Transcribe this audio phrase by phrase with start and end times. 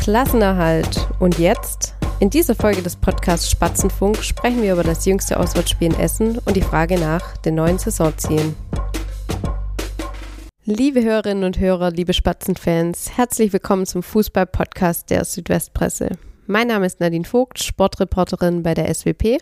[0.00, 1.06] Klassenerhalt.
[1.18, 1.94] Und jetzt?
[2.20, 6.56] In dieser Folge des Podcasts Spatzenfunk sprechen wir über das jüngste Auswärtsspiel in Essen und
[6.56, 8.56] die Frage nach den neuen Saisonzielen.
[10.64, 16.16] Liebe Hörerinnen und Hörer, liebe Spatzenfans, herzlich willkommen zum Fußball-Podcast der Südwestpresse.
[16.46, 19.36] Mein Name ist Nadine Vogt, Sportreporterin bei der SWP.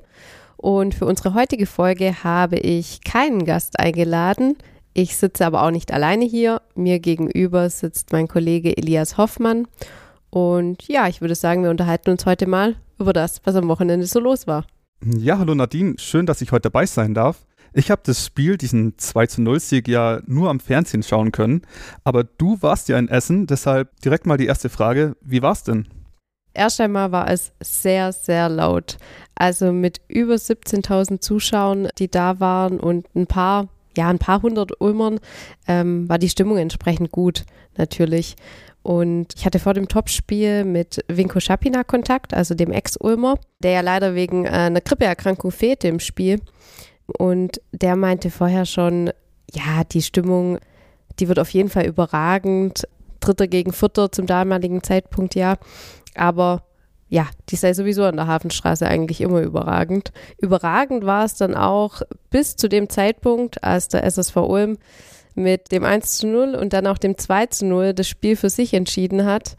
[0.56, 4.56] Und für unsere heutige Folge habe ich keinen Gast eingeladen.
[4.92, 6.62] Ich sitze aber auch nicht alleine hier.
[6.74, 9.68] Mir gegenüber sitzt mein Kollege Elias Hoffmann.
[10.30, 14.06] Und ja, ich würde sagen, wir unterhalten uns heute mal über das, was am Wochenende
[14.06, 14.66] so los war.
[15.04, 17.46] Ja, hallo Nadine, schön, dass ich heute dabei sein darf.
[17.72, 21.62] Ich habe das Spiel, diesen 2 zu 0 Sieg ja nur am Fernsehen schauen können,
[22.02, 25.86] aber du warst ja in Essen, deshalb direkt mal die erste Frage, wie war's denn?
[26.54, 28.96] Erst einmal war es sehr, sehr laut.
[29.36, 34.80] Also mit über 17.000 Zuschauern, die da waren und ein paar ja, ein paar hundert
[34.80, 35.18] Ulmern
[35.66, 37.44] ähm, war die Stimmung entsprechend gut,
[37.76, 38.36] natürlich.
[38.82, 43.80] Und ich hatte vor dem Topspiel mit Vinko Schapina Kontakt, also dem Ex-Ulmer, der ja
[43.80, 46.40] leider wegen äh, einer Grippeerkrankung fehlte im Spiel.
[47.06, 49.10] Und der meinte vorher schon,
[49.52, 50.58] ja, die Stimmung,
[51.18, 52.86] die wird auf jeden Fall überragend.
[53.20, 55.56] Dritter gegen Vierter zum damaligen Zeitpunkt, ja.
[56.14, 56.62] Aber
[57.08, 60.12] ja, die sei sowieso an der Hafenstraße eigentlich immer überragend.
[60.38, 64.78] Überragend war es dann auch bis zu dem Zeitpunkt, als der SSV Ulm
[65.42, 68.50] mit dem 1 zu 0 und dann auch dem 2 zu 0 das Spiel für
[68.50, 69.56] sich entschieden hat.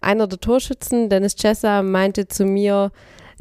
[0.00, 2.92] Einer der Torschützen, Dennis Chessa, meinte zu mir,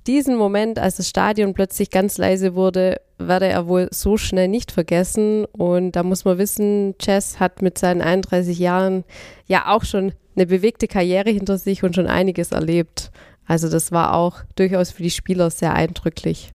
[0.08, 4.72] diesen Moment, als das Stadion plötzlich ganz leise wurde, werde er wohl so schnell nicht
[4.72, 5.46] vergessen.
[5.46, 9.04] Und da muss man wissen, Chess hat mit seinen 31 Jahren
[9.48, 13.12] ja auch schon eine bewegte Karriere hinter sich und schon einiges erlebt.
[13.46, 16.52] Also das war auch durchaus für die Spieler sehr eindrücklich.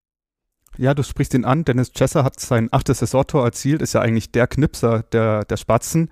[0.77, 1.65] Ja, du sprichst ihn an.
[1.65, 6.09] Dennis Chesser hat sein achtes Saisontor erzielt, ist ja eigentlich der Knipser der, der Spatzen.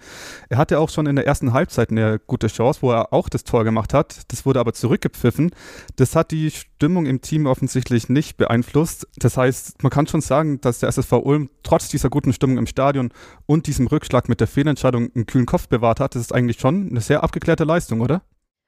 [0.49, 3.45] Er hatte auch schon in der ersten Halbzeit eine gute Chance, wo er auch das
[3.45, 4.23] Tor gemacht hat.
[4.27, 5.51] Das wurde aber zurückgepfiffen.
[5.95, 9.07] Das hat die Stimmung im Team offensichtlich nicht beeinflusst.
[9.17, 12.67] Das heißt, man kann schon sagen, dass der SSV Ulm trotz dieser guten Stimmung im
[12.67, 13.11] Stadion
[13.45, 16.15] und diesem Rückschlag mit der Fehlentscheidung einen kühlen Kopf bewahrt hat.
[16.15, 18.23] Das ist eigentlich schon eine sehr abgeklärte Leistung, oder?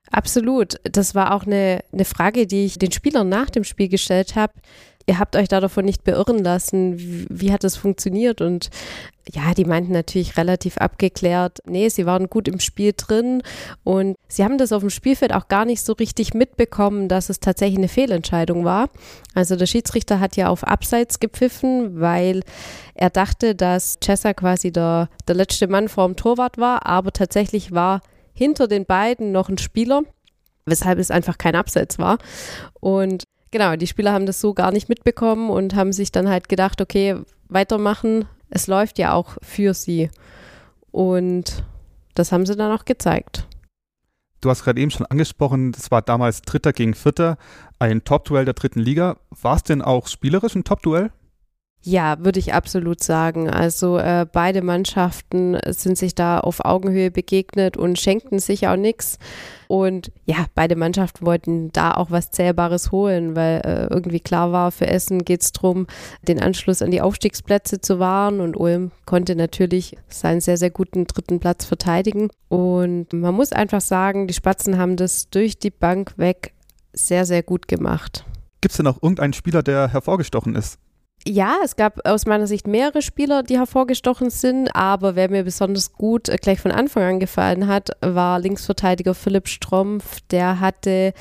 [0.09, 0.75] Absolut.
[0.83, 4.53] Das war auch eine, eine Frage, die ich den Spielern nach dem Spiel gestellt habe.
[5.05, 6.97] Ihr habt euch da davon nicht beirren lassen.
[6.99, 8.41] Wie, wie, hat das funktioniert?
[8.41, 8.69] Und
[9.29, 13.43] ja, die meinten natürlich relativ abgeklärt, nee, sie waren gut im Spiel drin
[13.83, 17.39] und sie haben das auf dem Spielfeld auch gar nicht so richtig mitbekommen, dass es
[17.39, 18.89] tatsächlich eine Fehlentscheidung war.
[19.33, 22.41] Also der Schiedsrichter hat ja auf Abseits gepfiffen, weil
[22.95, 28.01] er dachte, dass Chessa quasi der, der letzte Mann vorm Torwart war, aber tatsächlich war
[28.33, 30.01] hinter den beiden noch ein Spieler,
[30.65, 32.17] weshalb es einfach kein Abseits war.
[32.79, 36.49] Und genau, die Spieler haben das so gar nicht mitbekommen und haben sich dann halt
[36.49, 37.17] gedacht, okay,
[37.49, 40.09] weitermachen, es läuft ja auch für sie.
[40.91, 41.63] Und
[42.15, 43.47] das haben sie dann auch gezeigt.
[44.41, 47.37] Du hast gerade eben schon angesprochen, das war damals Dritter gegen Vierter,
[47.77, 49.17] ein Top-Duell der dritten Liga.
[49.29, 51.11] War es denn auch spielerisch ein Top-Duell?
[51.83, 53.49] Ja, würde ich absolut sagen.
[53.49, 59.17] Also äh, beide Mannschaften sind sich da auf Augenhöhe begegnet und schenkten sich auch nichts.
[59.67, 64.71] Und ja, beide Mannschaften wollten da auch was Zählbares holen, weil äh, irgendwie klar war,
[64.71, 65.87] für Essen geht es darum,
[66.21, 68.41] den Anschluss an die Aufstiegsplätze zu wahren.
[68.41, 72.29] Und Ulm konnte natürlich seinen sehr, sehr guten dritten Platz verteidigen.
[72.47, 76.53] Und man muss einfach sagen, die Spatzen haben das durch die Bank weg
[76.93, 78.23] sehr, sehr gut gemacht.
[78.59, 80.77] Gibt es denn auch irgendeinen Spieler, der hervorgestochen ist?
[81.27, 85.93] Ja, es gab aus meiner Sicht mehrere Spieler, die hervorgestochen sind, aber wer mir besonders
[85.93, 90.19] gut äh, gleich von Anfang an gefallen hat, war Linksverteidiger Philipp Strompf.
[90.31, 91.13] Der hatte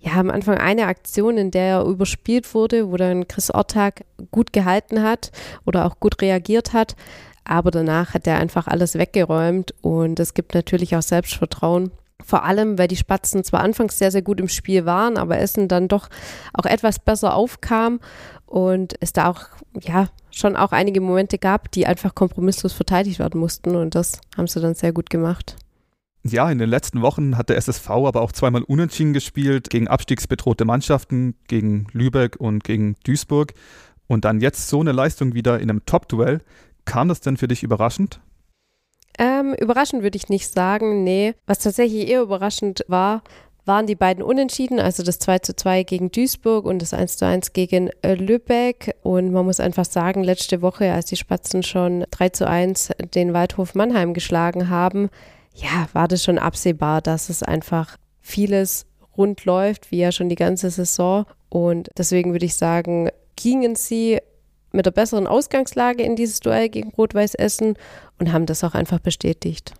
[0.00, 4.52] ja am Anfang eine Aktion, in der er überspielt wurde, wo dann Chris Ortag gut
[4.52, 5.32] gehalten hat
[5.64, 6.94] oder auch gut reagiert hat.
[7.44, 11.90] Aber danach hat er einfach alles weggeräumt und es gibt natürlich auch Selbstvertrauen.
[12.28, 15.66] Vor allem, weil die Spatzen zwar anfangs sehr, sehr gut im Spiel waren, aber Essen
[15.66, 16.10] dann doch
[16.52, 18.00] auch etwas besser aufkam
[18.44, 19.46] und es da auch,
[19.80, 24.46] ja, schon auch einige Momente gab, die einfach kompromisslos verteidigt werden mussten und das haben
[24.46, 25.56] sie dann sehr gut gemacht.
[26.22, 30.66] Ja, in den letzten Wochen hat der SSV aber auch zweimal unentschieden gespielt gegen abstiegsbedrohte
[30.66, 33.54] Mannschaften, gegen Lübeck und gegen Duisburg.
[34.06, 36.42] Und dann jetzt so eine Leistung wieder in einem Top-Duell.
[36.84, 38.20] Kam das denn für dich überraschend?
[39.18, 41.34] Ähm, überraschend würde ich nicht sagen, nee.
[41.46, 43.22] Was tatsächlich eher überraschend war,
[43.68, 47.26] waren die beiden Unentschieden, also das 2 zu 2 gegen Duisburg und das 1 zu
[47.26, 48.96] 1 gegen äh, Lübeck.
[49.02, 53.34] Und man muss einfach sagen, letzte Woche, als die Spatzen schon 3 zu 1 den
[53.34, 55.10] Waldhof Mannheim geschlagen haben,
[55.54, 58.86] ja, war das schon absehbar, dass es einfach vieles
[59.16, 61.26] rund läuft, wie ja schon die ganze Saison.
[61.48, 64.18] Und deswegen würde ich sagen, gingen sie
[64.78, 67.74] mit der besseren Ausgangslage in dieses Duell gegen Rot-Weiß Essen
[68.18, 69.74] und haben das auch einfach bestätigt.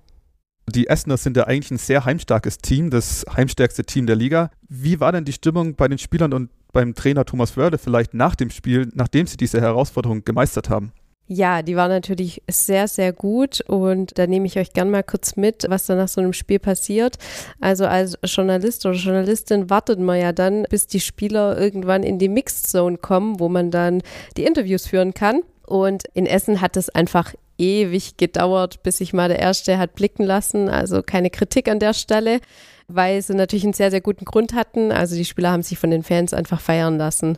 [0.69, 4.51] Die Essener sind ja eigentlich ein sehr heimstarkes Team, das heimstärkste Team der Liga.
[4.69, 8.35] Wie war denn die Stimmung bei den Spielern und beim Trainer Thomas Wörle vielleicht nach
[8.35, 10.93] dem Spiel, nachdem sie diese Herausforderung gemeistert haben?
[11.31, 15.37] Ja, die war natürlich sehr, sehr gut und da nehme ich euch gern mal kurz
[15.37, 17.19] mit, was da nach so einem Spiel passiert.
[17.61, 22.31] Also als Journalist oder Journalistin wartet man ja dann, bis die Spieler irgendwann in die
[22.31, 24.01] Mixed Zone kommen, wo man dann
[24.39, 25.43] die Interviews führen kann.
[25.67, 30.25] Und in Essen hat es einfach ewig gedauert, bis sich mal der Erste hat blicken
[30.25, 30.71] lassen.
[30.71, 32.41] Also keine Kritik an der Stelle,
[32.87, 34.93] weil sie natürlich einen sehr, sehr guten Grund hatten.
[34.93, 37.37] Also die Spieler haben sich von den Fans einfach feiern lassen.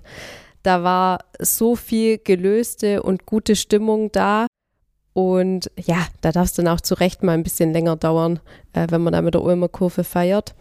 [0.62, 4.46] Da war so viel gelöste und gute Stimmung da.
[5.12, 8.40] Und ja, da darf es dann auch zu Recht mal ein bisschen länger dauern,
[8.72, 10.54] äh, wenn man da mit der Ulmer Kurve feiert.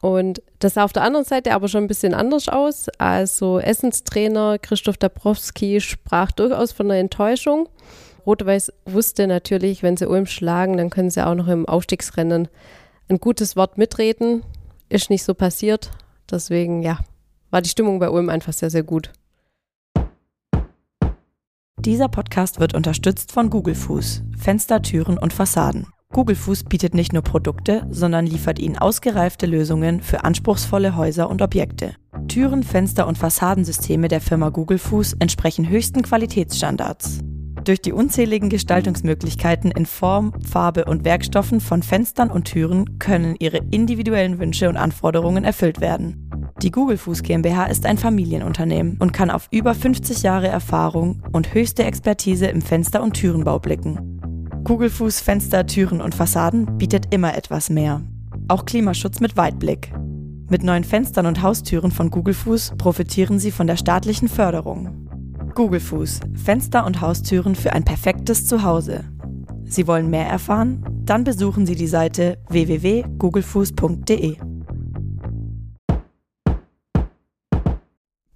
[0.00, 2.90] Und das sah auf der anderen Seite aber schon ein bisschen anders aus.
[2.98, 7.70] Also Essenstrainer Christoph Dabrowski sprach durchaus von einer Enttäuschung.
[8.26, 12.48] Rot-Weiß wusste natürlich, wenn sie Ulm schlagen, dann können sie auch noch im Aufstiegsrennen
[13.08, 14.42] ein gutes Wort mitreden.
[14.88, 15.90] Ist nicht so passiert.
[16.30, 16.98] Deswegen, ja,
[17.50, 19.10] war die Stimmung bei Ulm einfach sehr, sehr gut.
[21.84, 25.86] Dieser Podcast wird unterstützt von Google Fuß, Fenster, Türen und Fassaden.
[26.14, 31.42] Google Fuß bietet nicht nur Produkte, sondern liefert Ihnen ausgereifte Lösungen für anspruchsvolle Häuser und
[31.42, 31.94] Objekte.
[32.26, 37.18] Türen, Fenster und Fassadensysteme der Firma Google Fuß entsprechen höchsten Qualitätsstandards.
[37.64, 43.58] Durch die unzähligen Gestaltungsmöglichkeiten in Form, Farbe und Werkstoffen von Fenstern und Türen können Ihre
[43.70, 46.23] individuellen Wünsche und Anforderungen erfüllt werden.
[46.62, 51.52] Die Google Fuß GmbH ist ein Familienunternehmen und kann auf über 50 Jahre Erfahrung und
[51.52, 54.20] höchste Expertise im Fenster- und Türenbau blicken.
[54.62, 58.02] Google Fuß Fenster, Türen und Fassaden bietet immer etwas mehr.
[58.48, 59.92] Auch Klimaschutz mit Weitblick.
[60.48, 65.08] Mit neuen Fenstern und Haustüren von Google Fuß profitieren Sie von der staatlichen Förderung.
[65.54, 69.04] Google Fuß Fenster und Haustüren für ein perfektes Zuhause.
[69.64, 70.84] Sie wollen mehr erfahren?
[71.04, 74.53] Dann besuchen Sie die Seite www.googlefuß.de.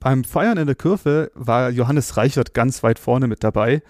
[0.09, 3.83] Beim Feiern in der Kurve war Johannes Reichert ganz weit vorne mit dabei.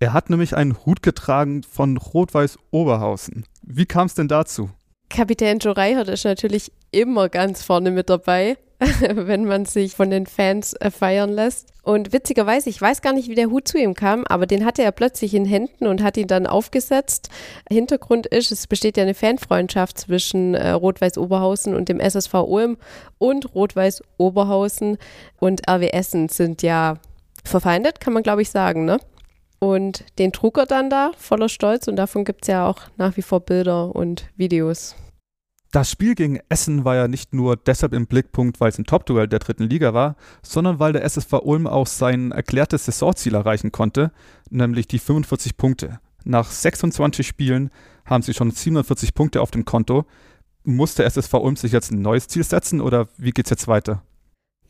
[0.00, 3.44] Er hat nämlich einen Hut getragen von Rot-Weiß Oberhausen.
[3.60, 4.70] Wie kam es denn dazu?
[5.10, 8.56] Kapitän Joe Reichert ist natürlich immer ganz vorne mit dabei.
[9.00, 11.72] wenn man sich von den Fans äh, feiern lässt.
[11.82, 14.82] Und witzigerweise, ich weiß gar nicht, wie der Hut zu ihm kam, aber den hatte
[14.82, 17.28] er plötzlich in Händen und hat ihn dann aufgesetzt.
[17.68, 22.76] Hintergrund ist, es besteht ja eine Fanfreundschaft zwischen äh, Rot-Weiß Oberhausen und dem SSV Ulm
[23.18, 24.98] und Rot-Weiß Oberhausen
[25.40, 26.98] und RW Essen sind ja
[27.44, 28.98] verfeindet, kann man glaube ich sagen, ne?
[29.60, 33.16] Und den trug er dann da voller Stolz und davon gibt es ja auch nach
[33.16, 34.94] wie vor Bilder und Videos.
[35.70, 39.28] Das Spiel gegen Essen war ja nicht nur deshalb im Blickpunkt, weil es ein Top-Duell
[39.28, 44.10] der dritten Liga war, sondern weil der SSV Ulm auch sein erklärtes Saisonziel erreichen konnte,
[44.48, 46.00] nämlich die 45 Punkte.
[46.24, 47.70] Nach 26 Spielen
[48.06, 50.06] haben sie schon 47 Punkte auf dem Konto.
[50.64, 53.68] Muss der SSV Ulm sich jetzt ein neues Ziel setzen oder wie geht es jetzt
[53.68, 54.02] weiter?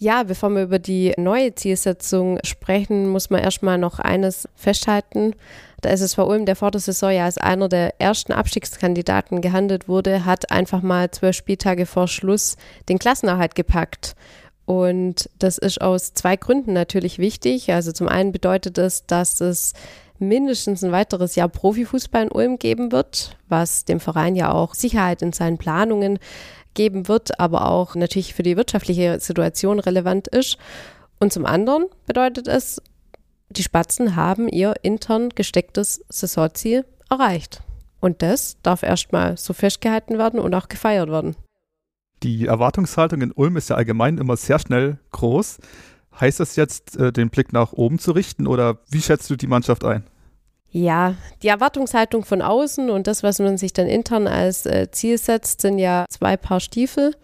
[0.01, 5.35] Ja, bevor wir über die neue Zielsetzung sprechen, muss man erstmal noch eines festhalten.
[5.83, 10.25] Der SSV Ulm, der vor der Saison ja als einer der ersten Abstiegskandidaten gehandelt wurde,
[10.25, 12.57] hat einfach mal zwölf Spieltage vor Schluss
[12.89, 14.15] den Klassenerhalt gepackt.
[14.67, 17.73] Und das ist aus zwei Gründen natürlich wichtig.
[17.73, 19.73] Also zum einen bedeutet es, dass es
[20.21, 25.23] mindestens ein weiteres Jahr Profifußball in Ulm geben wird, was dem Verein ja auch Sicherheit
[25.23, 26.19] in seinen Planungen
[26.75, 30.59] geben wird, aber auch natürlich für die wirtschaftliche Situation relevant ist.
[31.19, 32.81] Und zum anderen bedeutet es,
[33.51, 37.63] die Spatzen haben ihr intern gestecktes Saisonziel erreicht.
[38.01, 41.35] Und das darf erstmal so festgehalten werden und auch gefeiert werden.
[42.23, 45.59] Die Erwartungshaltung in Ulm ist ja allgemein immer sehr schnell groß.
[46.21, 49.47] Heißt das jetzt, äh, den Blick nach oben zu richten oder wie schätzt du die
[49.47, 50.05] Mannschaft ein?
[50.71, 55.17] Ja, die Erwartungshaltung von außen und das, was man sich dann intern als äh, Ziel
[55.17, 57.15] setzt, sind ja zwei Paar Stiefel.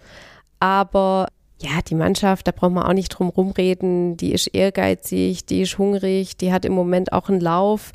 [0.61, 1.29] Aber
[1.61, 4.17] ja, die Mannschaft, da braucht man auch nicht drum rumreden.
[4.17, 7.93] Die ist ehrgeizig, die ist hungrig, die hat im Moment auch einen Lauf.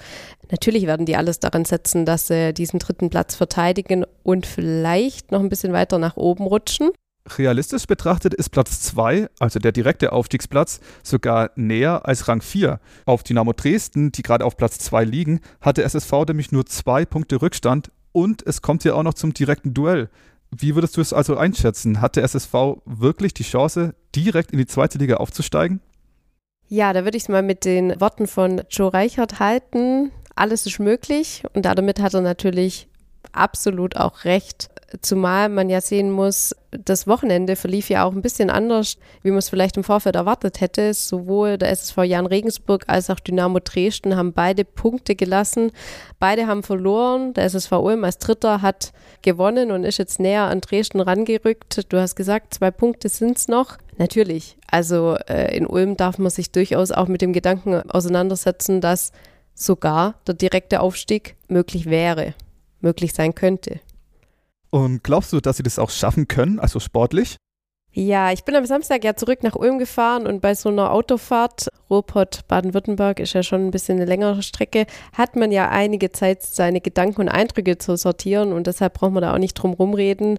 [0.52, 5.40] Natürlich werden die alles daran setzen, dass sie diesen dritten Platz verteidigen und vielleicht noch
[5.40, 6.92] ein bisschen weiter nach oben rutschen.
[7.28, 12.80] Realistisch betrachtet ist Platz 2, also der direkte Aufstiegsplatz, sogar näher als Rang 4.
[13.06, 17.42] Auf Dynamo Dresden, die gerade auf Platz 2 liegen, hatte SSV nämlich nur zwei Punkte
[17.42, 20.10] Rückstand und es kommt ja auch noch zum direkten Duell.
[20.52, 22.02] Wie würdest du es also einschätzen?
[22.02, 22.54] Hat der SSV
[22.86, 25.82] wirklich die Chance, direkt in die zweite Liga aufzusteigen?
[26.68, 30.12] Ja, da würde ich es mal mit den Worten von Joe Reichert halten.
[30.36, 32.88] Alles ist möglich und damit hat er natürlich
[33.32, 34.70] absolut auch recht
[35.02, 39.40] zumal man ja sehen muss, das Wochenende verlief ja auch ein bisschen anders, wie man
[39.40, 40.94] es vielleicht im Vorfeld erwartet hätte.
[40.94, 45.72] Sowohl der SSV Jan Regensburg als auch Dynamo Dresden haben beide Punkte gelassen.
[46.20, 47.34] Beide haben verloren.
[47.34, 48.92] Der SSV Ulm als Dritter hat
[49.22, 51.92] gewonnen und ist jetzt näher an Dresden rangerückt.
[51.92, 53.78] Du hast gesagt, zwei Punkte sind es noch.
[53.98, 54.58] Natürlich.
[54.70, 59.12] Also äh, in Ulm darf man sich durchaus auch mit dem Gedanken auseinandersetzen, dass
[59.56, 62.34] sogar der direkte Aufstieg möglich wäre,
[62.80, 63.82] möglich sein könnte.
[64.70, 67.38] Und glaubst du, dass sie das auch schaffen können, also sportlich?
[67.92, 71.70] Ja, ich bin am Samstag ja zurück nach Ulm gefahren und bei so einer Autofahrt,
[71.90, 76.44] Ruhrpott, Baden-Württemberg ist ja schon ein bisschen eine längere Strecke, hat man ja einige Zeit,
[76.44, 80.38] seine Gedanken und Eindrücke zu sortieren und deshalb braucht man da auch nicht drum rumreden.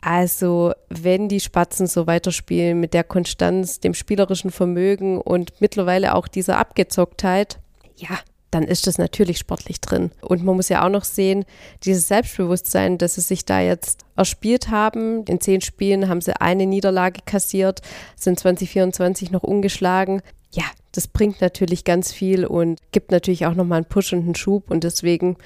[0.00, 6.28] Also, wenn die Spatzen so weiterspielen mit der Konstanz, dem spielerischen Vermögen und mittlerweile auch
[6.28, 7.58] dieser Abgezocktheit,
[7.96, 8.16] ja,
[8.50, 10.10] dann ist das natürlich sportlich drin.
[10.20, 11.44] Und man muss ja auch noch sehen,
[11.84, 15.24] dieses Selbstbewusstsein, dass sie sich da jetzt erspielt haben.
[15.24, 17.82] In zehn Spielen haben sie eine Niederlage kassiert,
[18.14, 20.22] sind 2024 noch ungeschlagen.
[20.52, 24.34] Ja, das bringt natürlich ganz viel und gibt natürlich auch nochmal einen Push und einen
[24.34, 24.70] Schub.
[24.70, 25.36] Und deswegen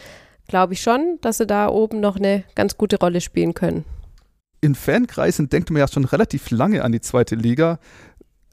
[0.46, 3.84] glaube ich schon, dass sie da oben noch eine ganz gute Rolle spielen können.
[4.62, 7.78] In Fankreisen denkt man ja schon relativ lange an die zweite Liga.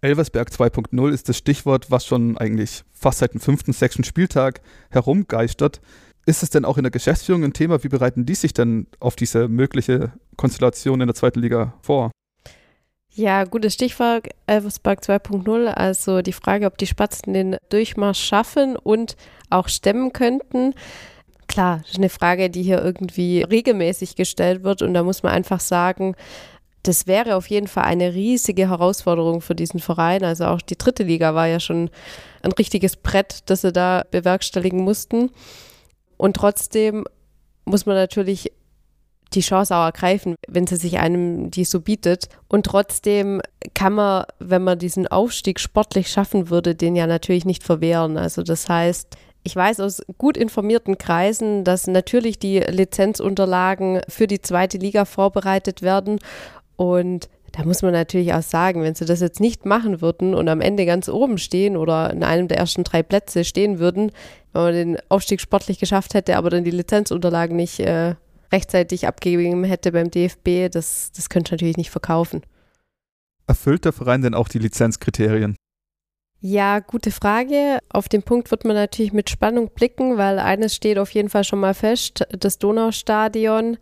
[0.08, 5.82] Elversberg 2.0 ist das Stichwort, was schon eigentlich fast seit dem fünften, sechsten Spieltag herumgeistert.
[6.26, 7.84] Ist es denn auch in der Geschäftsführung ein Thema?
[7.84, 12.12] Wie bereiten die sich denn auf diese mögliche Konstellation in der zweiten Liga vor?
[13.16, 15.66] Ja, gutes Stichwort, Elversberg 2.0.
[15.66, 19.18] Also die Frage, ob die Spatzen den Durchmarsch schaffen und
[19.50, 20.74] auch stemmen könnten.
[21.48, 24.82] Klar, das ist eine Frage, die hier irgendwie regelmäßig gestellt wird.
[24.82, 26.16] Und da muss man einfach sagen,
[26.88, 30.24] das wäre auf jeden Fall eine riesige Herausforderung für diesen Verein.
[30.24, 31.90] Also auch die dritte Liga war ja schon
[32.42, 35.32] ein richtiges Brett, das sie da bewerkstelligen mussten.
[36.16, 37.06] Und trotzdem
[37.66, 38.54] muss man natürlich
[39.34, 42.30] die Chance auch ergreifen, wenn sie sich einem die so bietet.
[42.48, 43.42] Und trotzdem
[43.74, 48.18] kann man, wenn man diesen Aufstieg sportlich schaffen würde, den ja natürlich nicht verwehren.
[48.18, 54.42] Also das heißt, ich weiß aus gut informierten Kreisen, dass natürlich die Lizenzunterlagen für die
[54.42, 56.20] zweite Liga vorbereitet werden
[56.78, 60.48] und da muss man natürlich auch sagen, wenn sie das jetzt nicht machen würden und
[60.48, 64.12] am Ende ganz oben stehen oder in einem der ersten drei Plätze stehen würden,
[64.54, 68.16] wenn man den Aufstieg sportlich geschafft hätte, aber dann die Lizenzunterlagen nicht äh,
[68.52, 72.44] rechtzeitig abgegeben hätte beim DFB, das, das könnte ich natürlich nicht verkaufen.
[73.48, 75.56] Erfüllt der Verein denn auch die Lizenzkriterien?
[76.40, 77.80] Ja, gute Frage.
[77.90, 81.44] Auf den Punkt wird man natürlich mit Spannung blicken, weil eines steht auf jeden Fall
[81.44, 83.78] schon mal fest, das Donaustadion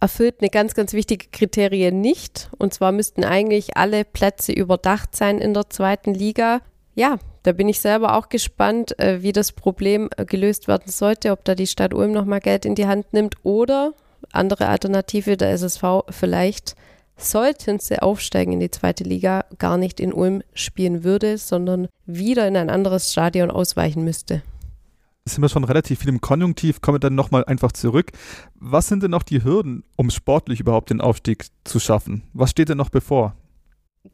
[0.00, 2.50] erfüllt eine ganz, ganz wichtige Kriterie nicht.
[2.58, 6.60] Und zwar müssten eigentlich alle Plätze überdacht sein in der zweiten Liga.
[6.94, 11.32] Ja, da bin ich selber auch gespannt, äh, wie das Problem äh, gelöst werden sollte,
[11.32, 13.92] ob da die Stadt Ulm nochmal Geld in die Hand nimmt oder
[14.32, 16.74] andere Alternative der SSV vielleicht
[17.18, 22.46] sollten sie aufsteigen in die zweite Liga, gar nicht in Ulm spielen würde, sondern wieder
[22.46, 24.42] in ein anderes Stadion ausweichen müsste
[25.34, 28.12] sind wir schon relativ viel im Konjunktiv, kommen dann nochmal einfach zurück.
[28.54, 32.22] Was sind denn noch die Hürden, um sportlich überhaupt den Aufstieg zu schaffen?
[32.32, 33.34] Was steht denn noch bevor?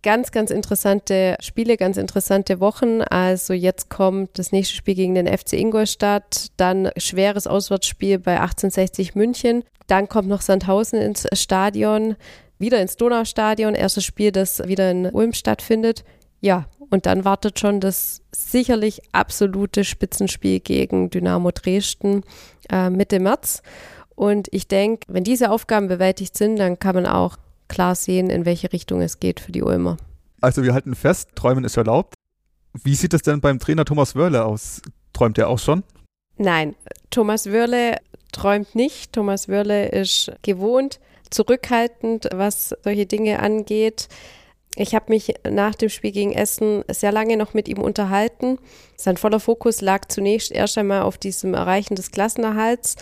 [0.01, 3.03] Ganz, ganz interessante Spiele, ganz interessante Wochen.
[3.03, 9.15] Also jetzt kommt das nächste Spiel gegen den FC Ingolstadt, dann schweres Auswärtsspiel bei 1860
[9.15, 12.17] München, dann kommt noch Sandhausen ins Stadion,
[12.59, 16.05] wieder ins Donaustadion, erstes Spiel, das wieder in Ulm stattfindet.
[16.41, 22.23] Ja, und dann wartet schon das sicherlich absolute Spitzenspiel gegen Dynamo Dresden
[22.71, 23.63] äh, Mitte März.
[24.15, 28.45] Und ich denke, wenn diese Aufgaben bewältigt sind, dann kann man auch klar sehen, in
[28.45, 29.97] welche Richtung es geht für die Ulmer.
[30.43, 32.13] Also wir halten fest, träumen ist erlaubt.
[32.85, 34.83] Wie sieht es denn beim Trainer Thomas Wörle aus?
[35.15, 35.85] Träumt er auch schon?
[36.37, 36.75] Nein,
[37.09, 37.97] Thomas Wörle
[38.33, 39.15] träumt nicht.
[39.15, 44.09] Thomas Wörle ist gewohnt, zurückhaltend, was solche Dinge angeht.
[44.77, 48.59] Ich habe mich nach dem Spiel gegen Essen sehr lange noch mit ihm unterhalten.
[48.97, 52.97] Sein voller Fokus lag zunächst erst einmal auf diesem Erreichen des Klassenerhalts.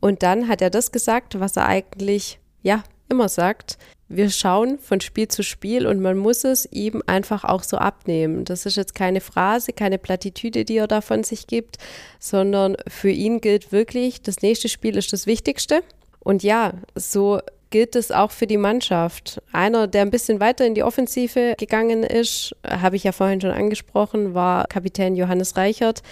[0.00, 3.78] Und dann hat er das gesagt, was er eigentlich, ja, immer sagt.
[4.08, 8.44] Wir schauen von Spiel zu Spiel und man muss es ihm einfach auch so abnehmen.
[8.44, 11.78] Das ist jetzt keine Phrase, keine Plattitüde, die er da von sich gibt,
[12.20, 15.82] sondern für ihn gilt wirklich, das nächste Spiel ist das Wichtigste.
[16.20, 19.42] Und ja, so gilt es auch für die Mannschaft.
[19.52, 23.50] Einer, der ein bisschen weiter in die Offensive gegangen ist, habe ich ja vorhin schon
[23.50, 26.02] angesprochen, war Kapitän Johannes Reichert,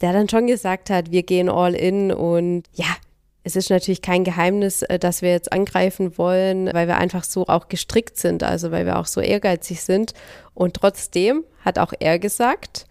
[0.00, 2.96] der dann schon gesagt hat, wir gehen all in und ja,
[3.44, 7.46] es ist natürlich kein Geheimnis, äh, dass wir jetzt angreifen wollen, weil wir einfach so
[7.46, 10.14] auch gestrickt sind, also weil wir auch so ehrgeizig sind.
[10.54, 12.86] Und trotzdem hat auch er gesagt,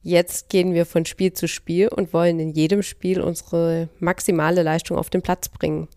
[0.00, 4.96] jetzt gehen wir von Spiel zu Spiel und wollen in jedem Spiel unsere maximale Leistung
[4.96, 5.88] auf den Platz bringen.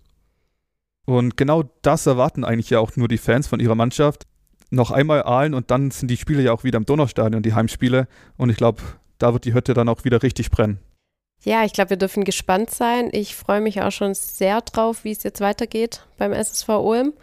[1.06, 4.26] Und genau das erwarten eigentlich ja auch nur die Fans von ihrer Mannschaft.
[4.72, 8.08] Noch einmal Aalen und dann sind die Spiele ja auch wieder im Donaustadion, die Heimspiele.
[8.38, 8.82] Und ich glaube,
[9.20, 10.80] da wird die Hütte dann auch wieder richtig brennen.
[11.44, 13.10] Ja, ich glaube, wir dürfen gespannt sein.
[13.12, 17.14] Ich freue mich auch schon sehr drauf, wie es jetzt weitergeht beim SSV OM.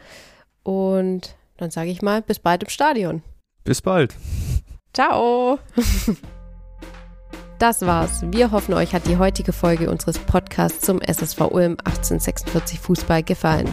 [0.62, 3.23] Und dann sage ich mal, bis bald im Stadion.
[3.65, 4.15] Bis bald.
[4.93, 5.59] Ciao.
[7.62, 8.25] Das war's.
[8.28, 13.69] Wir hoffen, euch hat die heutige Folge unseres Podcasts zum SSV Ulm 1846 Fußball gefallen.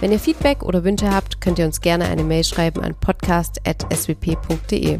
[0.00, 4.98] Wenn ihr Feedback oder Wünsche habt, könnt ihr uns gerne eine Mail schreiben an podcast.swp.de.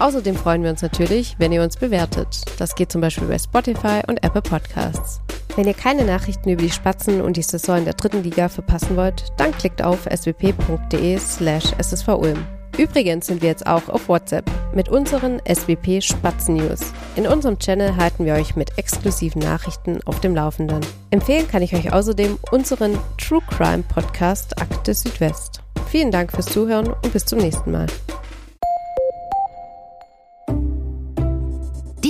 [0.00, 2.40] Außerdem freuen wir uns natürlich, wenn ihr uns bewertet.
[2.58, 5.20] Das geht zum Beispiel bei Spotify und Apple Podcasts.
[5.54, 8.96] Wenn ihr keine Nachrichten über die Spatzen und die Saison in der dritten Liga verpassen
[8.96, 12.44] wollt, dann klickt auf swp.de slash ssvulm.
[12.78, 16.92] Übrigens sind wir jetzt auch auf WhatsApp mit unseren SWP Spatzen News.
[17.16, 20.80] In unserem Channel halten wir euch mit exklusiven Nachrichten auf dem Laufenden.
[21.10, 25.60] Empfehlen kann ich euch außerdem unseren True Crime Podcast Akte Südwest.
[25.90, 27.86] Vielen Dank fürs Zuhören und bis zum nächsten Mal.